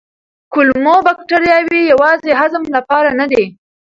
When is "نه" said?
3.19-3.25